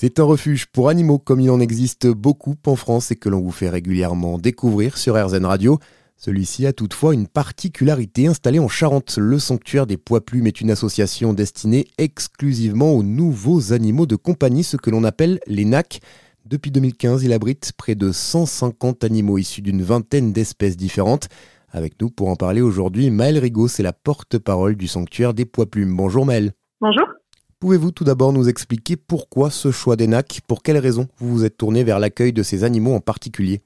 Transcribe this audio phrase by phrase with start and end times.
[0.00, 3.40] C'est un refuge pour animaux comme il en existe beaucoup en France et que l'on
[3.40, 5.80] vous fait régulièrement découvrir sur RZN Radio.
[6.16, 9.18] Celui-ci a toutefois une particularité installée en Charente.
[9.18, 14.62] Le sanctuaire des poids plumes est une association destinée exclusivement aux nouveaux animaux de compagnie,
[14.62, 15.98] ce que l'on appelle les NAC.
[16.46, 21.26] Depuis 2015, il abrite près de 150 animaux issus d'une vingtaine d'espèces différentes.
[21.72, 25.66] Avec nous pour en parler aujourd'hui, Maëlle Rigaud, c'est la porte-parole du sanctuaire des poids
[25.66, 25.96] plumes.
[25.96, 26.52] Bonjour Maëlle.
[26.80, 27.17] Bonjour.
[27.60, 31.44] Pouvez-vous tout d'abord nous expliquer pourquoi ce choix des NAC Pour quelles raisons vous vous
[31.44, 33.62] êtes tourné vers l'accueil de ces animaux en particulier?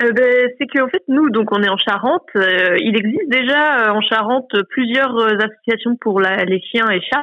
[0.00, 2.26] Euh, ben, c'est qu'en fait nous donc on est en Charente.
[2.36, 7.22] Euh, il existe déjà euh, en Charente plusieurs associations pour les chiens et chats.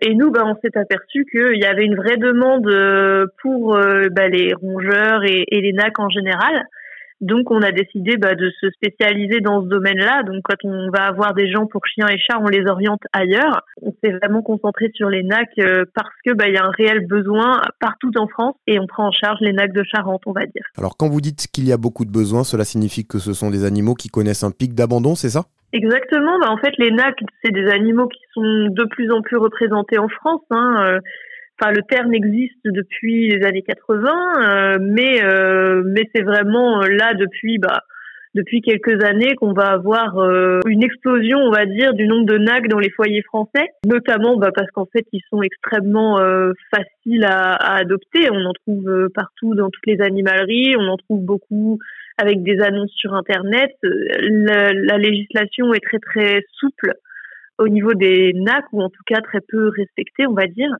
[0.00, 2.66] Et nous, ben, on s'est aperçu qu'il y avait une vraie demande
[3.42, 6.66] pour ben, les rongeurs et, les NAC en général.
[7.20, 10.22] Donc, on a décidé bah, de se spécialiser dans ce domaine-là.
[10.24, 13.62] Donc, quand on va avoir des gens pour chiens et chats, on les oriente ailleurs.
[13.82, 16.70] On s'est vraiment concentré sur les NAC euh, parce que bah, il y a un
[16.70, 20.32] réel besoin partout en France et on prend en charge les NAC de Charente, on
[20.32, 20.64] va dire.
[20.76, 23.50] Alors, quand vous dites qu'il y a beaucoup de besoins, cela signifie que ce sont
[23.50, 25.44] des animaux qui connaissent un pic d'abandon, c'est ça?
[25.72, 26.38] Exactement.
[26.40, 29.98] Bah, en fait, les NAC, c'est des animaux qui sont de plus en plus représentés
[29.98, 30.42] en France.
[30.50, 30.98] Hein.
[31.54, 36.82] Euh, Enfin, le terme existe depuis les années 80, euh, mais euh, mais c'est vraiment
[36.82, 37.80] euh, là depuis bah
[38.34, 40.18] depuis quelques années qu'on va avoir
[40.66, 44.50] une explosion, on va dire, du nombre de NAC dans les foyers français, notamment bah,
[44.52, 46.18] parce qu'en fait ils sont extrêmement
[46.74, 48.28] faciles à, à, adopter.
[48.32, 51.78] On en trouve partout dans toutes les animaleries, on en trouve beaucoup
[52.18, 53.70] avec des annonces sur Internet.
[53.84, 56.94] La, la législation est très très souple
[57.58, 60.76] au niveau des NAC ou en tout cas très peu respectée, on va dire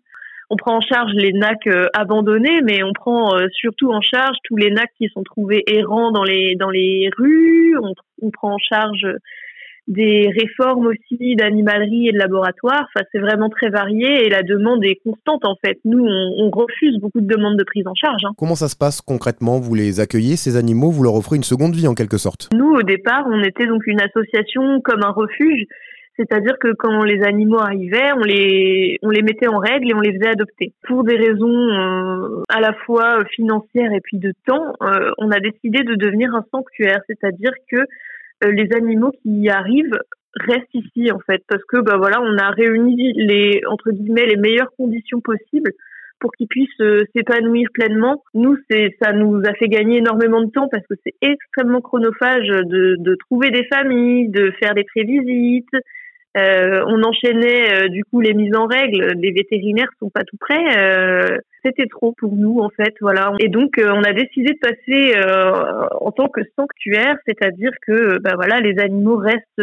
[0.55, 4.37] on prend en charge les NAC euh, abandonnés, mais on prend euh, surtout en charge
[4.45, 7.77] tous les NAC qui sont trouvés errants dans les dans les rues.
[8.23, 9.07] On, prend en charge
[9.89, 12.87] des réformes aussi d'animalerie et de laboratoire.
[12.95, 15.79] Enfin, c'est vraiment très varié et la demande est constante en fait.
[15.85, 18.23] Nous, on, refuse beaucoup de demandes de prise en charge.
[18.25, 18.33] Hein.
[18.39, 19.59] Comment ça se passe concrètement?
[19.59, 20.91] Vous les accueillez, ces animaux?
[20.91, 22.49] Vous leur offrez une seconde vie en quelque sorte?
[22.55, 25.67] Nous, au départ, on était donc une association comme un refuge
[26.17, 30.01] c'est-à-dire que quand les animaux arrivaient, on les, on les mettait en règle et on
[30.01, 30.73] les faisait adopter.
[30.87, 35.41] Pour des raisons euh, à la fois financières et puis de temps, euh, on a
[35.41, 39.99] décidé de devenir un sanctuaire, c'est-à-dire que euh, les animaux qui y arrivent
[40.37, 44.37] restent ici en fait, parce que bah voilà, on a réuni les entre guillemets les
[44.37, 45.73] meilleures conditions possibles
[46.21, 46.83] pour qu'ils puissent
[47.15, 48.23] s'épanouir pleinement.
[48.35, 52.47] Nous, c'est ça nous a fait gagner énormément de temps parce que c'est extrêmement chronophage
[52.47, 55.75] de, de trouver des familles, de faire des prévisites,
[56.37, 59.13] euh, on enchaînait euh, du coup les mises en règle.
[59.21, 60.77] Les vétérinaires sont pas tout prêts.
[60.77, 63.33] Euh, c'était trop pour nous en fait, voilà.
[63.39, 65.15] Et donc on a décidé de passer
[65.99, 69.63] en tant que sanctuaire, c'est-à-dire que bah voilà les animaux restent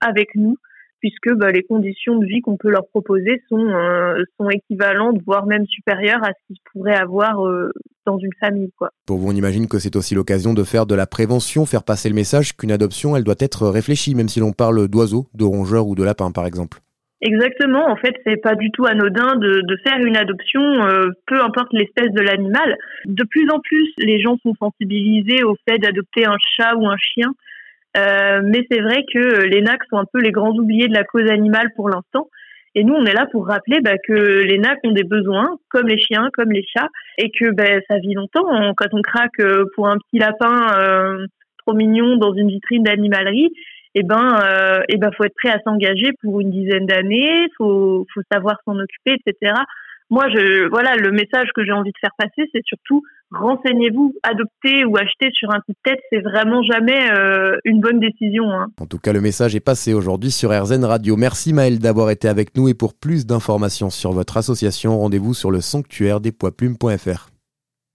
[0.00, 0.58] avec nous
[1.00, 5.46] puisque bah, les conditions de vie qu'on peut leur proposer sont, euh, sont équivalentes, voire
[5.46, 7.70] même supérieures à ce qu'ils pourraient avoir euh,
[8.06, 8.70] dans une famille.
[8.76, 8.90] Quoi.
[9.06, 12.08] Pour vous, on imagine que c'est aussi l'occasion de faire de la prévention, faire passer
[12.08, 15.86] le message qu'une adoption, elle doit être réfléchie, même si l'on parle d'oiseaux, de rongeurs
[15.86, 16.78] ou de lapins, par exemple.
[17.20, 17.90] Exactement.
[17.90, 21.72] En fait, c'est pas du tout anodin de, de faire une adoption, euh, peu importe
[21.72, 22.76] l'espèce de l'animal.
[23.06, 26.96] De plus en plus, les gens sont sensibilisés au fait d'adopter un chat ou un
[26.96, 27.32] chien
[27.98, 31.04] euh, mais c'est vrai que les NAC sont un peu les grands oubliés de la
[31.04, 32.28] cause animale pour l'instant.
[32.74, 35.88] Et nous, on est là pour rappeler bah, que les NAC ont des besoins, comme
[35.88, 38.46] les chiens, comme les chats, et que bah, ça vit longtemps.
[38.76, 41.26] Quand on craque euh, pour un petit lapin euh,
[41.58, 43.50] trop mignon dans une vitrine d'animalerie,
[43.94, 47.48] eh ben, euh, eh ben, faut être prêt à s'engager pour une dizaine d'années.
[47.56, 49.54] Faut, faut savoir s'en occuper, etc
[50.10, 54.84] moi, je, voilà, le message que j'ai envie de faire passer, c'est surtout renseignez-vous, adopter
[54.84, 58.50] ou acheter sur un coup de tête, c'est vraiment jamais euh, une bonne décision.
[58.50, 58.68] Hein.
[58.80, 61.16] En tout cas, le message est passé aujourd'hui sur RZN Radio.
[61.16, 65.50] Merci Maëlle d'avoir été avec nous et pour plus d'informations sur votre association, rendez-vous sur
[65.50, 67.28] le sanctuaire des poids plumes.fr.